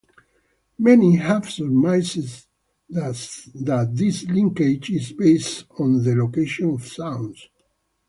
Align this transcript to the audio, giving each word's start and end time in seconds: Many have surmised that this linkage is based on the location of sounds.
Many 0.79 1.17
have 1.17 1.47
surmised 1.47 2.47
that 2.89 3.89
this 3.93 4.23
linkage 4.25 4.89
is 4.89 5.11
based 5.11 5.65
on 5.77 6.03
the 6.03 6.15
location 6.15 6.71
of 6.71 6.87
sounds. 6.87 7.47